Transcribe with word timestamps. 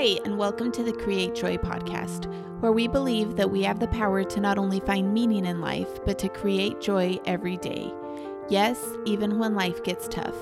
Hi, 0.00 0.16
and 0.24 0.38
welcome 0.38 0.70
to 0.70 0.84
the 0.84 0.92
Create 0.92 1.34
Joy 1.34 1.56
podcast, 1.56 2.32
where 2.60 2.70
we 2.70 2.86
believe 2.86 3.34
that 3.34 3.50
we 3.50 3.64
have 3.64 3.80
the 3.80 3.88
power 3.88 4.22
to 4.22 4.40
not 4.40 4.56
only 4.56 4.78
find 4.78 5.12
meaning 5.12 5.44
in 5.44 5.60
life, 5.60 5.88
but 6.06 6.20
to 6.20 6.28
create 6.28 6.80
joy 6.80 7.18
every 7.26 7.56
day. 7.56 7.92
Yes, 8.48 8.80
even 9.06 9.40
when 9.40 9.56
life 9.56 9.82
gets 9.82 10.06
tough. 10.06 10.36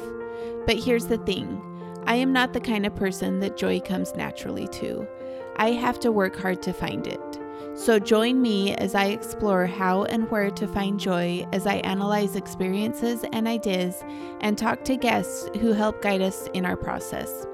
But 0.66 0.76
here's 0.76 1.06
the 1.06 1.16
thing 1.16 1.58
I 2.06 2.16
am 2.16 2.34
not 2.34 2.52
the 2.52 2.60
kind 2.60 2.84
of 2.84 2.94
person 2.96 3.40
that 3.40 3.56
joy 3.56 3.80
comes 3.80 4.14
naturally 4.14 4.68
to. 4.72 5.08
I 5.56 5.70
have 5.70 5.98
to 6.00 6.12
work 6.12 6.36
hard 6.36 6.60
to 6.60 6.74
find 6.74 7.06
it. 7.06 7.40
So 7.72 7.98
join 7.98 8.42
me 8.42 8.74
as 8.74 8.94
I 8.94 9.06
explore 9.06 9.64
how 9.64 10.04
and 10.04 10.30
where 10.30 10.50
to 10.50 10.68
find 10.68 11.00
joy 11.00 11.46
as 11.54 11.66
I 11.66 11.76
analyze 11.76 12.36
experiences 12.36 13.24
and 13.32 13.48
ideas 13.48 14.04
and 14.42 14.58
talk 14.58 14.84
to 14.84 14.98
guests 14.98 15.48
who 15.60 15.72
help 15.72 16.02
guide 16.02 16.20
us 16.20 16.46
in 16.52 16.66
our 16.66 16.76
process. 16.76 17.46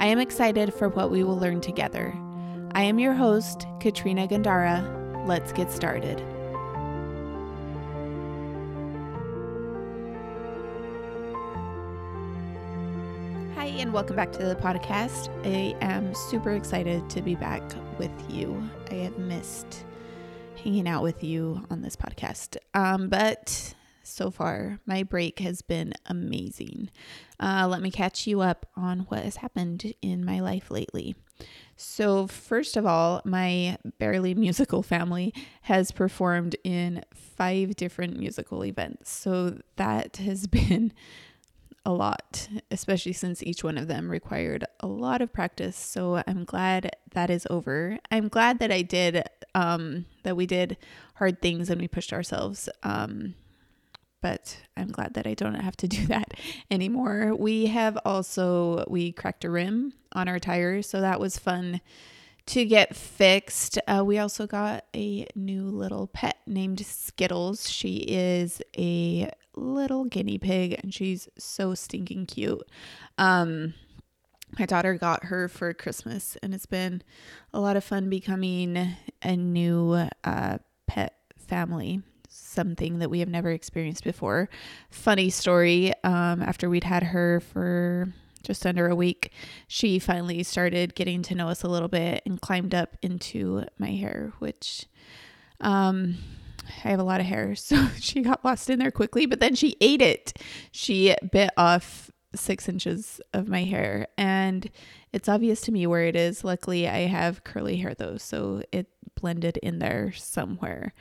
I 0.00 0.06
am 0.06 0.18
excited 0.18 0.72
for 0.72 0.88
what 0.88 1.10
we 1.10 1.24
will 1.24 1.38
learn 1.38 1.60
together. 1.60 2.14
I 2.72 2.84
am 2.84 2.98
your 2.98 3.12
host, 3.12 3.66
Katrina 3.80 4.26
Gandara. 4.26 5.26
Let's 5.26 5.52
get 5.52 5.70
started. 5.70 6.18
Hi, 13.56 13.66
and 13.66 13.92
welcome 13.92 14.16
back 14.16 14.32
to 14.32 14.42
the 14.42 14.56
podcast. 14.56 15.28
I 15.44 15.76
am 15.84 16.14
super 16.14 16.54
excited 16.54 17.10
to 17.10 17.20
be 17.20 17.34
back 17.34 17.60
with 17.98 18.10
you. 18.30 18.58
I 18.90 18.94
have 18.94 19.18
missed 19.18 19.84
hanging 20.64 20.88
out 20.88 21.02
with 21.02 21.22
you 21.22 21.62
on 21.68 21.82
this 21.82 21.94
podcast. 21.94 22.56
Um, 22.72 23.10
but 23.10 23.74
so 24.10 24.30
far, 24.30 24.80
my 24.86 25.02
break 25.02 25.38
has 25.40 25.62
been 25.62 25.94
amazing. 26.06 26.90
Uh, 27.38 27.66
let 27.68 27.80
me 27.80 27.90
catch 27.90 28.26
you 28.26 28.40
up 28.40 28.66
on 28.76 29.00
what 29.00 29.24
has 29.24 29.36
happened 29.36 29.94
in 30.02 30.24
my 30.24 30.40
life 30.40 30.70
lately. 30.70 31.14
So, 31.76 32.26
first 32.26 32.76
of 32.76 32.84
all, 32.84 33.22
my 33.24 33.78
barely 33.98 34.34
musical 34.34 34.82
family 34.82 35.32
has 35.62 35.92
performed 35.92 36.54
in 36.62 37.02
five 37.14 37.76
different 37.76 38.18
musical 38.18 38.64
events. 38.64 39.10
So, 39.10 39.58
that 39.76 40.18
has 40.18 40.46
been 40.46 40.92
a 41.84 41.92
lot, 41.92 42.48
especially 42.70 43.12
since 43.12 43.42
each 43.42 43.64
one 43.64 43.78
of 43.78 43.88
them 43.88 44.10
required 44.10 44.64
a 44.80 44.86
lot 44.86 45.22
of 45.22 45.32
practice. 45.32 45.76
So 45.76 46.22
I'm 46.26 46.44
glad 46.44 46.90
that 47.12 47.30
is 47.30 47.46
over. 47.48 47.98
I'm 48.10 48.28
glad 48.28 48.58
that 48.58 48.70
I 48.70 48.82
did, 48.82 49.24
um, 49.54 50.04
that 50.22 50.36
we 50.36 50.46
did 50.46 50.76
hard 51.14 51.40
things 51.40 51.70
and 51.70 51.80
we 51.80 51.88
pushed 51.88 52.12
ourselves. 52.12 52.68
Um, 52.82 53.34
but 54.20 54.58
I'm 54.76 54.88
glad 54.88 55.14
that 55.14 55.26
I 55.26 55.34
don't 55.34 55.54
have 55.54 55.76
to 55.78 55.88
do 55.96 56.06
that 56.06 56.34
anymore. 56.70 57.34
We 57.34 57.66
have 57.66 57.98
also 58.04 58.84
we 58.88 59.12
cracked 59.12 59.44
a 59.44 59.50
rim 59.50 59.92
on 60.12 60.28
our 60.28 60.38
tires, 60.38 60.88
so 60.88 61.00
that 61.00 61.20
was 61.20 61.38
fun 61.38 61.80
to 62.46 62.64
get 62.64 62.96
fixed. 62.96 63.78
Uh, 63.86 64.02
we 64.04 64.18
also 64.18 64.46
got 64.46 64.84
a 64.94 65.26
new 65.34 65.62
little 65.64 66.06
pet 66.08 66.38
named 66.46 66.84
Skittles. 66.84 67.70
She 67.70 67.98
is 68.08 68.60
a 68.76 69.30
little 69.54 70.04
guinea 70.04 70.38
pig 70.38 70.78
and 70.82 70.92
she's 70.92 71.28
so 71.38 71.74
stinking 71.74 72.26
cute. 72.26 72.62
Um, 73.18 73.74
my 74.58 74.66
daughter 74.66 74.94
got 74.94 75.26
her 75.26 75.48
for 75.48 75.72
Christmas, 75.72 76.36
and 76.42 76.52
it's 76.52 76.66
been 76.66 77.02
a 77.54 77.60
lot 77.60 77.76
of 77.76 77.84
fun 77.84 78.10
becoming 78.10 78.96
a 79.22 79.36
new 79.36 80.08
uh, 80.24 80.58
pet 80.88 81.14
family 81.38 82.02
something 82.30 82.98
that 83.00 83.10
we 83.10 83.20
have 83.20 83.28
never 83.28 83.50
experienced 83.50 84.04
before. 84.04 84.48
Funny 84.90 85.30
story 85.30 85.92
um, 86.04 86.42
after 86.42 86.70
we'd 86.70 86.84
had 86.84 87.02
her 87.02 87.40
for 87.40 88.12
just 88.42 88.64
under 88.64 88.88
a 88.88 88.94
week, 88.94 89.32
she 89.68 89.98
finally 89.98 90.42
started 90.42 90.94
getting 90.94 91.22
to 91.22 91.34
know 91.34 91.48
us 91.48 91.62
a 91.62 91.68
little 91.68 91.88
bit 91.88 92.22
and 92.24 92.40
climbed 92.40 92.74
up 92.74 92.96
into 93.02 93.64
my 93.78 93.90
hair, 93.90 94.32
which 94.38 94.86
um, 95.60 96.16
I 96.84 96.88
have 96.88 97.00
a 97.00 97.04
lot 97.04 97.20
of 97.20 97.26
hair. 97.26 97.54
So 97.56 97.88
she 97.98 98.22
got 98.22 98.44
lost 98.44 98.70
in 98.70 98.78
there 98.78 98.90
quickly, 98.90 99.26
but 99.26 99.40
then 99.40 99.54
she 99.54 99.76
ate 99.80 100.02
it. 100.02 100.32
She 100.70 101.14
bit 101.32 101.50
off 101.56 102.10
six 102.34 102.68
inches 102.68 103.20
of 103.34 103.48
my 103.48 103.64
hair 103.64 104.06
and 104.16 104.70
it's 105.12 105.28
obvious 105.28 105.60
to 105.62 105.72
me 105.72 105.86
where 105.86 106.04
it 106.04 106.14
is. 106.14 106.44
Luckily, 106.44 106.88
I 106.88 107.06
have 107.06 107.42
curly 107.44 107.76
hair 107.76 107.94
though, 107.94 108.16
so 108.16 108.62
it 108.70 108.88
blended 109.20 109.56
in 109.58 109.80
there 109.80 110.12
somewhere. 110.12 110.94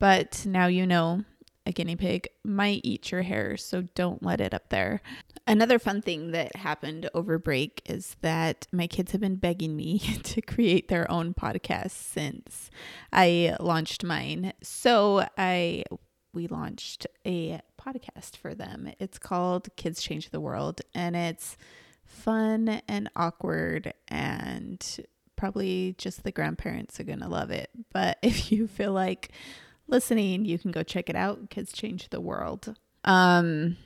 But 0.00 0.44
now 0.46 0.66
you 0.66 0.86
know 0.86 1.24
a 1.66 1.72
guinea 1.72 1.94
pig 1.94 2.28
might 2.42 2.80
eat 2.82 3.12
your 3.12 3.22
hair, 3.22 3.56
so 3.56 3.82
don't 3.94 4.22
let 4.24 4.40
it 4.40 4.54
up 4.54 4.70
there. 4.70 5.02
Another 5.46 5.78
fun 5.78 6.00
thing 6.00 6.32
that 6.32 6.56
happened 6.56 7.08
over 7.14 7.38
break 7.38 7.82
is 7.86 8.16
that 8.22 8.66
my 8.72 8.86
kids 8.86 9.12
have 9.12 9.20
been 9.20 9.36
begging 9.36 9.76
me 9.76 9.98
to 10.24 10.40
create 10.40 10.88
their 10.88 11.08
own 11.10 11.34
podcast 11.34 11.90
since 11.92 12.70
I 13.12 13.56
launched 13.60 14.02
mine. 14.02 14.54
So 14.62 15.26
I 15.38 15.84
we 16.32 16.46
launched 16.46 17.06
a 17.26 17.60
podcast 17.80 18.36
for 18.36 18.54
them. 18.54 18.92
It's 18.98 19.18
called 19.18 19.68
Kids 19.76 20.02
Change 20.02 20.30
the 20.30 20.40
World 20.40 20.80
and 20.94 21.14
it's 21.14 21.56
fun 22.04 22.80
and 22.88 23.10
awkward 23.16 23.92
and 24.08 24.84
probably 25.36 25.94
just 25.98 26.22
the 26.22 26.32
grandparents 26.32 27.00
are 27.00 27.04
going 27.04 27.20
to 27.20 27.28
love 27.28 27.50
it. 27.50 27.70
But 27.92 28.18
if 28.22 28.50
you 28.52 28.66
feel 28.66 28.92
like 28.92 29.32
listening, 29.90 30.44
you 30.44 30.58
can 30.58 30.70
go 30.70 30.82
check 30.82 31.10
it 31.10 31.16
out. 31.16 31.50
Kids 31.50 31.72
Change 31.72 32.08
the 32.10 32.20
World. 32.20 32.74
Um, 33.04 33.76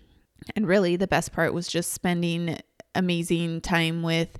and 0.54 0.66
really, 0.66 0.96
the 0.96 1.06
best 1.06 1.32
part 1.32 1.54
was 1.54 1.68
just 1.68 1.92
spending 1.92 2.58
amazing 2.94 3.60
time 3.60 4.02
with 4.02 4.36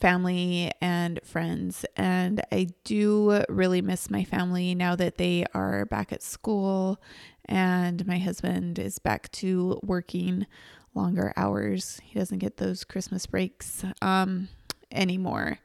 family 0.00 0.72
and 0.80 1.20
friends. 1.22 1.84
And 1.96 2.42
I 2.50 2.68
do 2.84 3.44
really 3.48 3.82
miss 3.82 4.10
my 4.10 4.24
family 4.24 4.74
now 4.74 4.96
that 4.96 5.16
they 5.16 5.44
are 5.54 5.84
back 5.86 6.12
at 6.12 6.22
school 6.22 7.00
and 7.46 8.06
my 8.06 8.18
husband 8.18 8.78
is 8.78 8.98
back 8.98 9.30
to 9.32 9.78
working 9.82 10.46
longer 10.94 11.32
hours. 11.36 12.00
He 12.02 12.18
doesn't 12.18 12.38
get 12.38 12.56
those 12.56 12.84
Christmas 12.84 13.26
breaks 13.26 13.84
um, 14.00 14.48
anymore. 14.90 15.58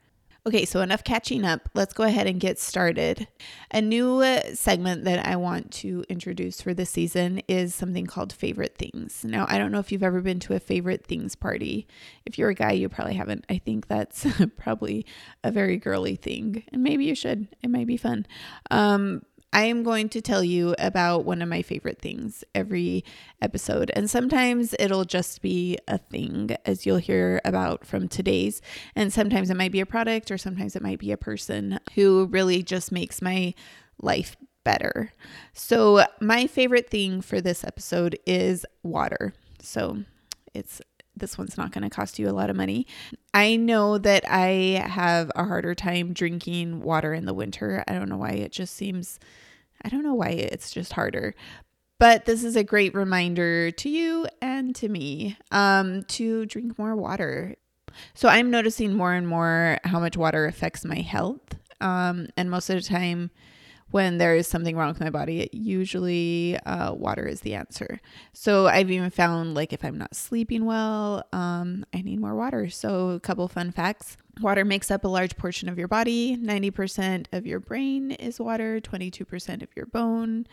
Okay, 0.48 0.64
so 0.64 0.80
enough 0.80 1.04
catching 1.04 1.44
up. 1.44 1.68
Let's 1.74 1.94
go 1.94 2.04
ahead 2.04 2.26
and 2.26 2.40
get 2.40 2.58
started. 2.58 3.28
A 3.70 3.82
new 3.82 4.24
segment 4.54 5.04
that 5.04 5.28
I 5.28 5.36
want 5.36 5.72
to 5.72 6.06
introduce 6.08 6.62
for 6.62 6.74
this 6.74 6.90
season 6.90 7.42
is 7.50 7.76
something 7.76 8.06
called 8.06 8.32
Favorite 8.32 8.78
Things. 8.78 9.26
Now, 9.26 9.46
I 9.50 9.58
don't 9.58 9.74
know 9.74 9.80
if 9.80 9.92
you've 9.92 10.04
ever 10.04 10.22
been 10.22 10.40
to 10.40 10.54
a 10.54 10.62
Favorite 10.62 11.06
Things 11.06 11.36
party. 11.36 11.86
If 12.26 12.38
you're 12.38 12.48
a 12.48 12.56
guy, 12.56 12.72
you 12.72 12.88
probably 12.88 13.16
haven't. 13.16 13.44
I 13.50 13.58
think 13.58 13.90
that's 13.90 14.26
probably 14.58 15.06
a 15.44 15.52
very 15.52 15.76
girly 15.76 16.16
thing, 16.16 16.64
and 16.72 16.82
maybe 16.82 17.04
you 17.04 17.14
should. 17.14 17.50
It 17.62 17.70
might 17.70 17.88
be 17.88 17.98
fun. 17.98 18.26
Um, 18.72 19.24
I 19.54 19.66
am 19.66 19.84
going 19.84 20.10
to 20.10 20.22
tell 20.22 20.44
you 20.44 20.76
about 20.78 21.26
one 21.26 21.42
of 21.42 21.50
my 21.50 21.62
favorite 21.62 22.00
things 22.02 22.44
every 22.54 23.04
episode. 23.42 23.92
And 23.96 24.10
sometimes 24.10 24.76
it'll 24.80 25.06
just 25.06 25.42
be 25.42 25.78
a 25.88 25.98
thing, 25.98 26.56
as 26.66 26.86
you'll 26.86 26.98
hear 26.98 27.42
about 27.46 27.86
from 27.86 28.08
today's. 28.08 28.62
And 28.96 29.12
sometimes 29.12 29.50
it 29.50 29.58
might 29.58 29.72
be 29.72 29.80
a 29.80 29.86
product, 29.86 30.32
or 30.32 30.38
sometimes 30.38 30.76
it 30.76 30.82
might 30.82 31.00
be 31.00 31.12
a 31.12 31.18
person 31.18 31.80
who 31.96 32.28
really 32.32 32.62
just 32.62 32.92
makes 32.92 33.22
my 33.22 33.54
life 34.02 34.36
better. 34.64 35.14
So, 35.54 36.06
my 36.20 36.46
favorite 36.46 36.90
thing 36.90 37.22
for 37.22 37.40
this 37.40 37.64
episode 37.64 38.20
is 38.28 38.66
water. 38.84 39.34
So, 39.62 40.04
it's 40.54 40.82
this 41.20 41.38
one's 41.38 41.58
not 41.58 41.72
going 41.72 41.84
to 41.84 41.90
cost 41.90 42.20
you 42.20 42.30
a 42.30 42.32
lot 42.32 42.50
of 42.50 42.56
money. 42.56 42.88
I 43.34 43.56
know 43.56 43.98
that 43.98 44.24
I 44.28 44.84
have 44.86 45.32
a 45.36 45.44
harder 45.44 45.76
time 45.76 46.14
drinking 46.14 46.82
water 46.82 47.14
in 47.14 47.26
the 47.26 47.34
winter. 47.34 47.84
I 47.88 47.94
don't 47.94 48.10
know 48.10 48.18
why 48.18 48.32
it 48.32 48.52
just 48.52 48.76
seems 48.76 49.20
I 49.84 49.90
don't 49.90 50.04
know 50.04 50.14
why 50.14 50.30
it's 50.30 50.72
just 50.72 50.94
harder. 50.94 51.36
But 52.00 52.26
this 52.26 52.44
is 52.44 52.56
a 52.56 52.64
great 52.64 52.94
reminder 52.94 53.72
to 53.72 53.90
you 53.90 54.28
and 54.42 54.76
to 54.76 54.88
me 54.88 55.38
um, 55.52 56.04
to 56.04 56.46
drink 56.46 56.78
more 56.78 56.96
water. 56.96 57.56
So 58.14 58.30
I'm 58.30 58.52
noticing 58.52 58.94
more 58.94 59.14
and 59.14 59.28
more 59.28 59.80
how 59.84 60.00
much 60.00 60.16
water 60.16 60.46
affects 60.46 60.86
my 60.86 61.00
health. 61.00 61.42
Um, 61.82 62.28
and 62.38 62.52
most 62.52 62.70
of 62.70 62.76
the 62.76 62.88
time, 62.88 63.32
when 63.92 64.18
there 64.18 64.36
is 64.36 64.48
something 64.48 64.76
wrong 64.76 64.90
with 64.90 65.00
my 65.00 65.10
body, 65.10 65.42
it 65.42 65.54
usually 65.54 66.58
uh, 66.66 66.94
water 66.94 67.26
is 67.26 67.42
the 67.42 67.56
answer. 67.56 68.02
So 68.34 68.68
I've 68.68 68.92
even 68.92 69.10
found 69.10 69.54
like 69.54 69.72
if 69.72 69.84
I'm 69.86 69.98
not 69.98 70.16
sleeping 70.16 70.66
well, 70.66 71.26
um, 71.32 71.86
I 71.94 72.02
need 72.02 72.20
more 72.20 72.36
water. 72.36 72.70
So 72.70 73.10
a 73.10 73.20
couple 73.20 73.48
fun 73.48 73.72
facts: 73.72 74.18
water 74.42 74.66
makes 74.66 74.92
up 74.92 75.06
a 75.06 75.08
large 75.08 75.38
portion 75.38 75.70
of 75.70 75.78
your 75.78 75.88
body. 75.88 76.36
Ninety 76.36 76.72
percent 76.72 77.30
of 77.32 77.46
your 77.46 77.60
brain 77.60 78.12
is 78.12 78.40
water. 78.40 78.80
Twenty-two 78.80 79.26
percent 79.26 79.64
of 79.64 79.70
your 79.76 79.86
bone 79.86 80.48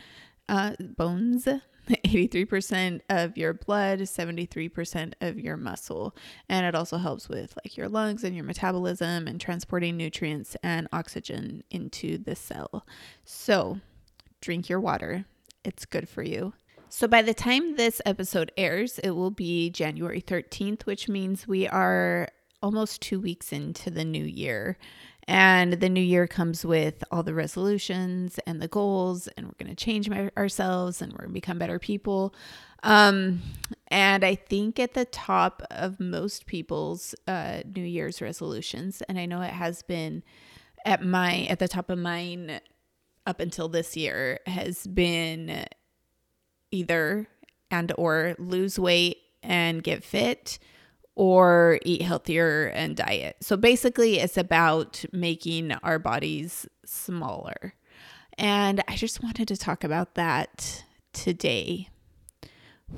uh, 0.49 0.73
bones 0.81 1.49
83% 2.05 3.01
of 3.11 3.37
your 3.37 3.55
blood, 3.55 4.01
73% 4.01 5.15
of 5.21 5.39
your 5.39 5.57
muscle. 5.57 6.17
And 6.49 6.67
it 6.67 6.75
also 6.75 6.97
helps 6.97 7.29
with 7.29 7.55
like 7.65 7.77
your 7.77 7.89
lungs 7.89 8.25
and 8.25 8.35
your 8.35 8.45
metabolism 8.45 9.27
and 9.27 9.41
transporting 9.41 9.97
nutrients 9.97 10.57
and 10.63 10.89
oxygen 10.93 11.63
into 11.71 12.19
the 12.19 12.37
cell. 12.37 12.87
So, 13.25 13.81
drink 14.41 14.69
your 14.69 14.81
water. 14.81 15.25
It's 15.65 15.85
good 15.85 16.09
for 16.09 16.23
you. 16.23 16.53
So, 16.89 17.09
by 17.09 17.23
the 17.23 17.35
time 17.35 17.77
this 17.77 18.01
episode 18.07 18.53
airs, 18.57 18.99
it 19.01 19.11
will 19.11 19.31
be 19.31 19.71
January 19.71 20.23
13th, 20.23 20.83
which 20.87 21.09
means 21.09 21.49
we 21.49 21.67
are 21.67 22.29
almost 22.63 23.03
two 23.03 23.21
weeks 23.21 23.53
into 23.53 23.91
the 23.91 24.05
new 24.05 24.25
year. 24.25 24.79
And 25.27 25.75
the 25.75 25.89
new 25.89 26.03
year 26.03 26.27
comes 26.27 26.65
with 26.65 27.03
all 27.11 27.23
the 27.23 27.35
resolutions 27.35 28.39
and 28.47 28.61
the 28.61 28.69
goals, 28.69 29.27
and 29.29 29.47
we're 29.47 29.65
going 29.65 29.75
to 29.75 29.85
change 29.85 30.09
my, 30.09 30.31
ourselves 30.37 31.01
and 31.01 31.13
we're 31.13 31.21
going 31.21 31.31
to 31.31 31.35
become 31.35 31.59
better 31.59 31.79
people. 31.79 32.35
Um, 32.83 33.41
and 33.89 34.23
I 34.23 34.35
think 34.35 34.79
at 34.79 34.93
the 34.93 35.07
top 35.07 35.63
of 35.71 35.99
most 35.99 36.45
people's 36.45 37.15
uh, 37.27 37.63
New 37.75 37.83
Year's 37.83 38.21
resolutions, 38.21 39.03
and 39.09 39.19
I 39.19 39.25
know 39.25 39.41
it 39.41 39.51
has 39.51 39.83
been 39.83 40.23
at 40.85 41.03
my 41.03 41.47
at 41.49 41.59
the 41.59 41.69
top 41.69 41.89
of 41.89 41.99
mine 41.99 42.61
up 43.27 43.41
until 43.41 43.69
this 43.69 43.97
year 43.97 44.41
has 44.45 44.87
been 44.87 45.65
either 46.71 47.27
and 47.71 47.93
or 47.97 48.37
lose 48.39 48.79
weight 48.79 49.17
and 49.43 49.83
get 49.83 50.05
fit 50.05 50.59
or 51.17 51.79
eat 51.85 52.03
healthier 52.03 52.67
and 52.75 52.97
diet. 52.97 53.37
So 53.41 53.57
basically, 53.57 54.19
it's 54.19 54.37
about 54.37 55.05
making 55.13 55.73
our 55.83 55.99
bodies 55.99 56.67
smaller. 56.85 57.75
And 58.37 58.83
I 58.89 58.97
just 58.97 59.23
wanted 59.23 59.49
to 59.49 59.57
talk 59.57 59.85
about 59.85 60.17
that 60.17 60.85
today. 61.13 61.89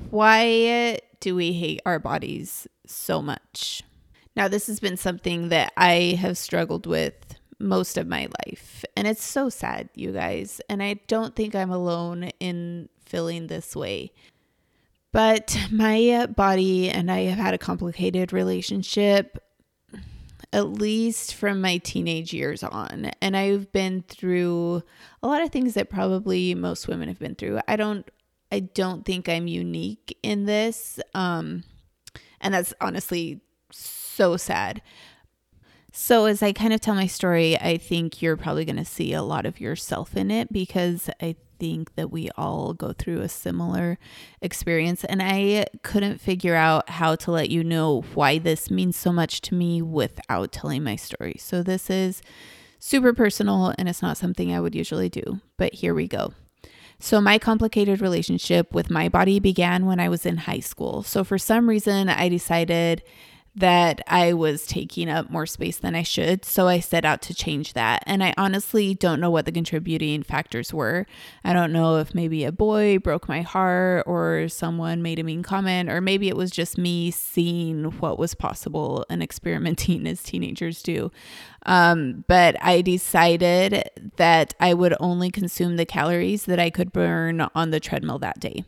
Why 0.09 0.99
do 1.19 1.35
we 1.35 1.53
hate 1.53 1.81
our 1.85 1.99
bodies 1.99 2.67
so 2.85 3.21
much? 3.21 3.83
Now, 4.35 4.47
this 4.47 4.67
has 4.67 4.79
been 4.79 4.97
something 4.97 5.49
that 5.49 5.73
I 5.77 6.17
have 6.19 6.37
struggled 6.37 6.85
with 6.85 7.13
most 7.59 7.97
of 7.97 8.07
my 8.07 8.27
life. 8.45 8.85
And 8.95 9.07
it's 9.07 9.23
so 9.23 9.49
sad, 9.49 9.89
you 9.95 10.11
guys. 10.11 10.61
And 10.69 10.83
I 10.83 10.99
don't 11.07 11.35
think 11.35 11.55
I'm 11.55 11.71
alone 11.71 12.31
in 12.39 12.89
feeling 13.03 13.47
this 13.47 13.75
way. 13.75 14.11
But 15.11 15.57
my 15.71 16.27
body 16.35 16.89
and 16.89 17.11
I 17.11 17.21
have 17.21 17.39
had 17.39 17.53
a 17.53 17.57
complicated 17.57 18.33
relationship 18.33 19.43
at 20.53 20.69
least 20.69 21.33
from 21.33 21.59
my 21.59 21.77
teenage 21.77 22.33
years 22.33 22.63
on. 22.63 23.11
And 23.21 23.35
I've 23.35 23.71
been 23.73 24.03
through 24.07 24.81
a 25.21 25.27
lot 25.27 25.41
of 25.41 25.51
things 25.51 25.73
that 25.73 25.89
probably 25.89 26.55
most 26.55 26.87
women 26.87 27.09
have 27.09 27.19
been 27.19 27.35
through. 27.35 27.59
I 27.67 27.75
don't 27.75 28.09
I 28.49 28.61
don't 28.61 29.05
think 29.05 29.27
I'm 29.27 29.47
unique 29.47 30.17
in 30.23 30.45
this. 30.45 30.99
Um 31.13 31.63
and 32.39 32.53
that's 32.53 32.73
honestly 32.79 33.41
so 33.71 34.37
sad. 34.37 34.81
So, 35.91 36.25
as 36.25 36.43
I 36.43 36.53
kind 36.53 36.73
of 36.73 36.81
tell 36.81 36.93
my 36.93 37.07
story, 37.07 37.57
I 37.59 37.77
think 37.77 38.21
you're 38.21 38.37
probably 38.37 38.65
going 38.65 38.75
to 38.75 38.85
see 38.85 39.13
a 39.13 39.23
lot 39.23 39.47
of 39.47 39.59
yourself 39.59 40.15
in 40.15 40.29
it 40.29 40.53
because 40.53 41.09
I 41.19 41.35
think 41.59 41.95
that 41.95 42.11
we 42.11 42.29
all 42.37 42.73
go 42.73 42.93
through 42.93 43.21
a 43.21 43.29
similar 43.29 43.97
experience. 44.41 45.03
And 45.03 45.21
I 45.21 45.65
couldn't 45.83 46.21
figure 46.21 46.55
out 46.55 46.89
how 46.89 47.15
to 47.15 47.31
let 47.31 47.49
you 47.49 47.63
know 47.63 48.01
why 48.13 48.37
this 48.37 48.69
means 48.69 48.95
so 48.95 49.11
much 49.11 49.41
to 49.41 49.55
me 49.55 49.81
without 49.81 50.51
telling 50.51 50.83
my 50.83 50.95
story. 50.95 51.35
So, 51.39 51.63
this 51.63 51.89
is 51.89 52.21
super 52.79 53.13
personal 53.13 53.73
and 53.77 53.89
it's 53.89 54.01
not 54.01 54.17
something 54.17 54.53
I 54.53 54.59
would 54.59 54.75
usually 54.75 55.09
do, 55.09 55.41
but 55.57 55.73
here 55.73 55.93
we 55.93 56.07
go. 56.07 56.33
So, 56.99 57.21
my 57.21 57.37
complicated 57.37 58.01
relationship 58.01 58.73
with 58.73 58.89
my 58.89 59.07
body 59.07 59.39
began 59.39 59.85
when 59.85 59.99
I 59.99 60.09
was 60.09 60.25
in 60.25 60.37
high 60.37 60.59
school. 60.59 61.03
So, 61.03 61.23
for 61.23 61.37
some 61.37 61.69
reason, 61.69 62.09
I 62.09 62.27
decided 62.27 63.03
that 63.57 64.01
I 64.05 64.33
was 64.33 64.67
taking 64.67 65.09
up 65.09 65.31
more 65.31 65.47
space 65.47 65.79
than 65.79 65.95
I 65.95 66.03
should. 66.03 66.45
So 66.45 66.67
I 66.67 66.79
set 66.79 67.05
out 67.05 67.23
to 67.23 67.33
change 67.33 67.73
that. 67.73 68.03
And 68.05 68.23
I 68.23 68.35
honestly 68.37 68.93
don't 68.93 69.19
know 69.19 69.31
what 69.31 69.45
the 69.45 69.51
contributing 69.51 70.21
factors 70.21 70.71
were. 70.71 71.07
I 71.43 71.53
don't 71.53 71.73
know 71.73 71.97
if 71.97 72.13
maybe 72.13 72.43
a 72.43 72.51
boy 72.51 72.99
broke 72.99 73.27
my 73.27 73.41
heart 73.41 74.03
or 74.05 74.47
someone 74.47 75.01
made 75.01 75.17
a 75.17 75.23
mean 75.23 75.41
comment, 75.41 75.89
or 75.89 76.01
maybe 76.01 76.27
it 76.27 76.37
was 76.37 76.51
just 76.51 76.77
me 76.77 77.09
seeing 77.09 77.85
what 77.99 78.19
was 78.19 78.35
possible 78.35 79.05
and 79.09 79.23
experimenting 79.27 80.05
as 80.05 80.21
teenagers 80.21 80.83
do. 80.83 81.11
Um, 81.65 82.25
but 82.27 82.55
I 82.63 82.81
decided 82.81 83.89
that 84.17 84.53
I 84.59 84.75
would 84.75 84.95
only 84.99 85.31
consume 85.31 85.77
the 85.77 85.85
calories 85.85 86.45
that 86.45 86.59
I 86.59 86.69
could 86.69 86.93
burn 86.93 87.41
on 87.55 87.71
the 87.71 87.79
treadmill 87.79 88.19
that 88.19 88.39
day. 88.39 88.65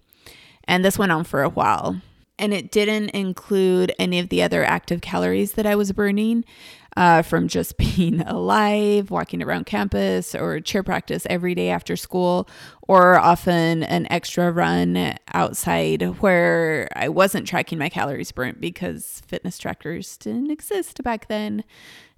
And 0.64 0.84
this 0.84 0.98
went 0.98 1.12
on 1.12 1.26
for 1.26 1.44
a 1.44 1.50
while 1.50 2.02
and 2.40 2.54
it 2.54 2.72
didn't 2.72 3.10
include 3.10 3.94
any 4.00 4.18
of 4.20 4.30
the 4.30 4.42
other 4.42 4.64
active 4.64 5.02
calories 5.02 5.54
that 5.54 5.66
I 5.66 5.76
was 5.76 5.92
burning 5.92 6.46
uh, 6.98 7.22
from 7.22 7.48
just 7.48 7.78
being 7.96 8.22
alive, 8.22 9.12
walking 9.12 9.44
around 9.44 9.66
campus, 9.66 10.34
or 10.34 10.60
cheer 10.60 10.84
practice 10.84 11.28
every 11.30 11.54
day 11.54 11.70
after 11.70 11.96
school, 11.96 12.50
or 12.88 13.20
often 13.20 13.84
an 13.84 14.08
extra 14.10 14.52
run 14.52 15.16
outside 15.34 16.02
where 16.22 16.90
I 16.96 17.10
wasn't 17.10 17.48
tracking 17.48 17.78
my 17.78 17.90
calories 17.90 18.32
burnt 18.32 18.60
because 18.60 19.22
fitness 19.28 19.58
trackers 19.58 20.18
didn't 20.18 20.52
exist 20.52 21.04
back 21.04 21.28
then. 21.28 21.64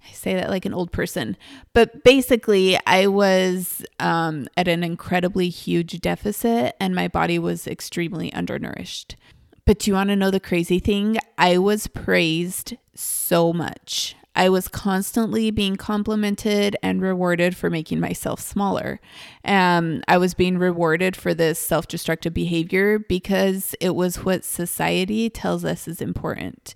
I 0.08 0.12
say 0.12 0.34
that 0.34 0.50
like 0.50 0.64
an 0.64 0.74
old 0.74 0.90
person. 0.90 1.36
But 1.74 2.02
basically, 2.02 2.76
I 2.86 3.06
was 3.06 3.84
um, 4.00 4.48
at 4.56 4.66
an 4.66 4.82
incredibly 4.82 5.48
huge 5.48 6.00
deficit 6.00 6.74
and 6.80 6.94
my 6.94 7.06
body 7.06 7.38
was 7.38 7.68
extremely 7.68 8.32
undernourished. 8.32 9.14
But 9.64 9.78
do 9.78 9.90
you 9.90 9.94
want 9.94 10.10
to 10.10 10.16
know 10.16 10.30
the 10.30 10.40
crazy 10.40 10.78
thing? 10.78 11.18
I 11.38 11.58
was 11.58 11.86
praised 11.86 12.76
so 12.94 13.52
much. 13.52 14.16
I 14.34 14.48
was 14.48 14.66
constantly 14.66 15.50
being 15.50 15.76
complimented 15.76 16.76
and 16.82 17.02
rewarded 17.02 17.54
for 17.54 17.68
making 17.68 18.00
myself 18.00 18.40
smaller. 18.40 18.98
Um, 19.44 20.02
I 20.08 20.16
was 20.16 20.32
being 20.32 20.56
rewarded 20.56 21.14
for 21.14 21.34
this 21.34 21.58
self 21.58 21.86
destructive 21.86 22.32
behavior 22.32 22.98
because 22.98 23.74
it 23.80 23.94
was 23.94 24.24
what 24.24 24.44
society 24.44 25.28
tells 25.28 25.64
us 25.64 25.86
is 25.86 26.00
important. 26.00 26.74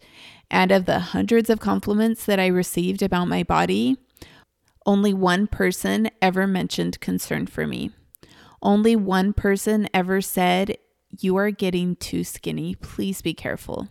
And 0.50 0.70
of 0.70 0.84
the 0.84 1.00
hundreds 1.00 1.50
of 1.50 1.58
compliments 1.58 2.24
that 2.26 2.38
I 2.38 2.46
received 2.46 3.02
about 3.02 3.24
my 3.24 3.42
body, 3.42 3.96
only 4.84 5.12
one 5.12 5.46
person 5.46 6.10
ever 6.22 6.46
mentioned 6.46 7.00
concern 7.00 7.46
for 7.46 7.66
me. 7.66 7.90
Only 8.62 8.96
one 8.96 9.32
person 9.32 9.88
ever 9.92 10.20
said 10.20 10.76
you 11.20 11.36
are 11.36 11.50
getting 11.50 11.96
too 11.96 12.24
skinny. 12.24 12.74
Please 12.74 13.22
be 13.22 13.34
careful. 13.34 13.88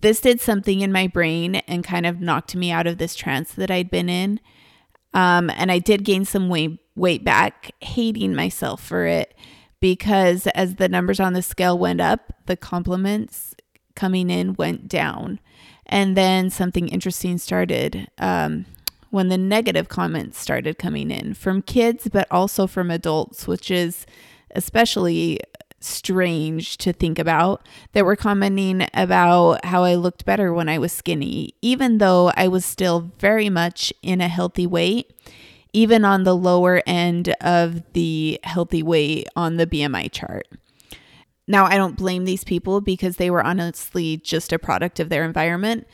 This 0.00 0.20
did 0.20 0.40
something 0.40 0.80
in 0.80 0.92
my 0.92 1.08
brain 1.08 1.56
and 1.66 1.82
kind 1.82 2.06
of 2.06 2.20
knocked 2.20 2.54
me 2.54 2.70
out 2.70 2.86
of 2.86 2.98
this 2.98 3.16
trance 3.16 3.52
that 3.54 3.70
I'd 3.70 3.90
been 3.90 4.08
in. 4.08 4.40
Um, 5.12 5.50
and 5.50 5.72
I 5.72 5.78
did 5.78 6.04
gain 6.04 6.24
some 6.24 6.48
weight, 6.48 6.78
weight 6.94 7.24
back, 7.24 7.72
hating 7.80 8.34
myself 8.34 8.82
for 8.82 9.06
it 9.06 9.34
because 9.80 10.46
as 10.48 10.76
the 10.76 10.88
numbers 10.88 11.18
on 11.20 11.32
the 11.32 11.42
scale 11.42 11.78
went 11.78 12.00
up, 12.00 12.32
the 12.46 12.56
compliments 12.56 13.54
coming 13.94 14.30
in 14.30 14.54
went 14.54 14.88
down. 14.88 15.40
And 15.86 16.16
then 16.16 16.50
something 16.50 16.88
interesting 16.88 17.38
started 17.38 18.08
um, 18.18 18.66
when 19.10 19.28
the 19.28 19.38
negative 19.38 19.88
comments 19.88 20.38
started 20.38 20.78
coming 20.78 21.10
in 21.10 21.34
from 21.34 21.62
kids, 21.62 22.08
but 22.12 22.28
also 22.30 22.66
from 22.66 22.90
adults, 22.90 23.48
which 23.48 23.70
is 23.70 24.06
especially 24.54 25.40
strange 25.80 26.76
to 26.78 26.92
think 26.92 27.18
about 27.18 27.66
that 27.92 28.04
were 28.04 28.16
commenting 28.16 28.86
about 28.94 29.64
how 29.64 29.84
I 29.84 29.94
looked 29.94 30.24
better 30.24 30.52
when 30.52 30.68
I 30.68 30.78
was 30.78 30.92
skinny, 30.92 31.54
even 31.62 31.98
though 31.98 32.32
I 32.36 32.48
was 32.48 32.64
still 32.64 33.12
very 33.18 33.48
much 33.48 33.92
in 34.02 34.20
a 34.20 34.28
healthy 34.28 34.66
weight, 34.66 35.12
even 35.72 36.04
on 36.04 36.24
the 36.24 36.36
lower 36.36 36.82
end 36.86 37.34
of 37.40 37.82
the 37.92 38.40
healthy 38.42 38.82
weight 38.82 39.28
on 39.36 39.56
the 39.56 39.66
BMI 39.66 40.10
chart. 40.10 40.48
Now, 41.46 41.64
I 41.64 41.76
don't 41.76 41.96
blame 41.96 42.24
these 42.24 42.44
people 42.44 42.80
because 42.80 43.16
they 43.16 43.30
were 43.30 43.42
honestly 43.42 44.18
just 44.18 44.52
a 44.52 44.58
product 44.58 45.00
of 45.00 45.08
their 45.08 45.24
environment, 45.24 45.86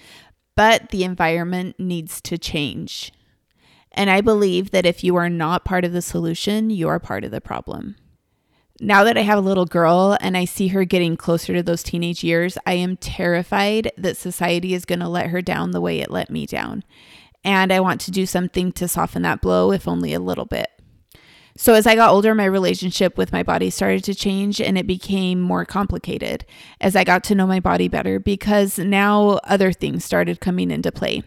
but 0.56 0.90
the 0.90 1.04
environment 1.04 1.78
needs 1.78 2.20
to 2.22 2.38
change. 2.38 3.12
And 3.92 4.10
I 4.10 4.20
believe 4.20 4.72
that 4.72 4.86
if 4.86 5.04
you 5.04 5.14
are 5.14 5.28
not 5.28 5.64
part 5.64 5.84
of 5.84 5.92
the 5.92 6.02
solution, 6.02 6.70
you 6.70 6.88
are 6.88 6.98
part 6.98 7.22
of 7.24 7.30
the 7.30 7.40
problem. 7.40 7.94
Now 8.80 9.04
that 9.04 9.16
I 9.16 9.20
have 9.20 9.38
a 9.38 9.42
little 9.42 9.66
girl 9.66 10.18
and 10.20 10.36
I 10.36 10.44
see 10.44 10.68
her 10.68 10.84
getting 10.84 11.16
closer 11.16 11.54
to 11.54 11.62
those 11.62 11.84
teenage 11.84 12.24
years, 12.24 12.58
I 12.66 12.74
am 12.74 12.96
terrified 12.96 13.92
that 13.96 14.16
society 14.16 14.74
is 14.74 14.84
going 14.84 14.98
to 14.98 15.08
let 15.08 15.28
her 15.28 15.40
down 15.40 15.70
the 15.70 15.80
way 15.80 16.00
it 16.00 16.10
let 16.10 16.28
me 16.28 16.44
down. 16.44 16.82
And 17.44 17.72
I 17.72 17.78
want 17.78 18.00
to 18.02 18.10
do 18.10 18.26
something 18.26 18.72
to 18.72 18.88
soften 18.88 19.22
that 19.22 19.40
blow, 19.40 19.70
if 19.70 19.86
only 19.86 20.12
a 20.12 20.18
little 20.18 20.44
bit. 20.44 20.68
So, 21.56 21.74
as 21.74 21.86
I 21.86 21.94
got 21.94 22.10
older, 22.10 22.34
my 22.34 22.46
relationship 22.46 23.16
with 23.16 23.30
my 23.30 23.44
body 23.44 23.70
started 23.70 24.02
to 24.04 24.14
change 24.14 24.60
and 24.60 24.76
it 24.76 24.88
became 24.88 25.40
more 25.40 25.64
complicated 25.64 26.44
as 26.80 26.96
I 26.96 27.04
got 27.04 27.22
to 27.24 27.34
know 27.36 27.46
my 27.46 27.60
body 27.60 27.86
better 27.86 28.18
because 28.18 28.76
now 28.76 29.38
other 29.44 29.70
things 29.70 30.04
started 30.04 30.40
coming 30.40 30.72
into 30.72 30.90
play. 30.90 31.22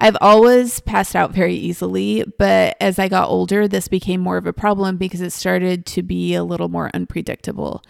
I've 0.00 0.16
always 0.20 0.78
passed 0.78 1.16
out 1.16 1.32
very 1.32 1.56
easily, 1.56 2.24
but 2.38 2.76
as 2.80 3.00
I 3.00 3.08
got 3.08 3.28
older, 3.28 3.66
this 3.66 3.88
became 3.88 4.20
more 4.20 4.36
of 4.36 4.46
a 4.46 4.52
problem 4.52 4.96
because 4.96 5.20
it 5.20 5.32
started 5.32 5.86
to 5.86 6.04
be 6.04 6.34
a 6.34 6.44
little 6.44 6.68
more 6.68 6.88
unpredictable. 6.94 7.82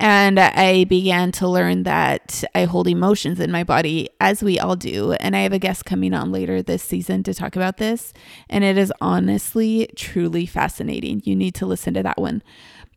And 0.00 0.40
I 0.40 0.82
began 0.84 1.30
to 1.32 1.46
learn 1.46 1.84
that 1.84 2.42
I 2.56 2.64
hold 2.64 2.88
emotions 2.88 3.38
in 3.38 3.52
my 3.52 3.62
body, 3.62 4.10
as 4.20 4.42
we 4.42 4.58
all 4.58 4.74
do. 4.74 5.12
And 5.12 5.36
I 5.36 5.40
have 5.42 5.52
a 5.52 5.60
guest 5.60 5.84
coming 5.84 6.12
on 6.12 6.32
later 6.32 6.62
this 6.62 6.82
season 6.82 7.22
to 7.22 7.34
talk 7.34 7.54
about 7.54 7.76
this. 7.76 8.12
And 8.50 8.64
it 8.64 8.76
is 8.76 8.92
honestly, 9.00 9.88
truly 9.94 10.46
fascinating. 10.46 11.22
You 11.24 11.36
need 11.36 11.54
to 11.54 11.66
listen 11.66 11.94
to 11.94 12.02
that 12.02 12.18
one. 12.18 12.42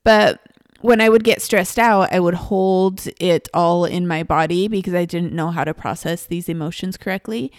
But 0.04 0.42
when 0.82 1.02
I 1.02 1.10
would 1.10 1.24
get 1.24 1.42
stressed 1.42 1.78
out, 1.78 2.12
I 2.12 2.20
would 2.20 2.34
hold 2.34 3.08
it 3.20 3.48
all 3.54 3.86
in 3.86 4.08
my 4.08 4.24
body 4.24 4.68
because 4.68 4.96
I 4.96 5.06
didn't 5.06 5.34
know 5.34 5.52
how 5.52 5.64
to 5.64 5.74
process 5.74 6.26
these 6.26 6.50
emotions 6.50 6.98
correctly. 6.98 7.52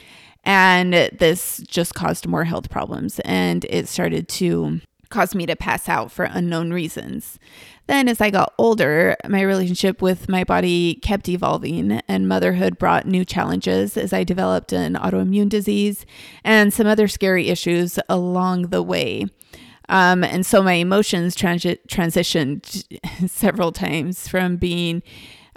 And 0.46 0.94
this 0.94 1.58
just 1.66 1.94
caused 1.94 2.26
more 2.26 2.44
health 2.44 2.70
problems. 2.70 3.20
And 3.24 3.66
it 3.68 3.88
started 3.88 4.28
to 4.28 4.80
cause 5.10 5.34
me 5.34 5.44
to 5.46 5.56
pass 5.56 5.88
out 5.88 6.10
for 6.10 6.24
unknown 6.24 6.72
reasons. 6.72 7.38
Then, 7.86 8.08
as 8.08 8.20
I 8.20 8.30
got 8.30 8.54
older, 8.58 9.16
my 9.28 9.42
relationship 9.42 10.02
with 10.02 10.28
my 10.28 10.42
body 10.42 10.96
kept 10.96 11.28
evolving, 11.28 12.00
and 12.08 12.28
motherhood 12.28 12.78
brought 12.78 13.06
new 13.06 13.24
challenges 13.24 13.96
as 13.96 14.12
I 14.12 14.24
developed 14.24 14.72
an 14.72 14.94
autoimmune 14.94 15.48
disease 15.48 16.04
and 16.42 16.72
some 16.72 16.86
other 16.86 17.06
scary 17.06 17.48
issues 17.48 17.98
along 18.08 18.68
the 18.68 18.82
way. 18.82 19.26
Um, 19.88 20.24
and 20.24 20.44
so 20.44 20.62
my 20.62 20.74
emotions 20.74 21.36
transi- 21.36 21.78
transitioned 21.86 23.28
several 23.30 23.70
times 23.70 24.26
from 24.26 24.56
being 24.56 25.02